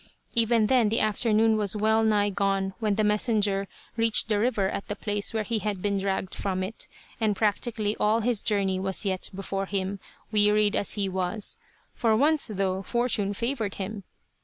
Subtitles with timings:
[0.33, 4.87] Even then the afternoon was well nigh gone when the messenger reached the river at
[4.87, 6.87] the place where he had been dragged from it;
[7.19, 9.99] and practically all his journey was yet before him,
[10.31, 11.59] wearied as he was.
[11.93, 14.03] For once, though, fortune favored him.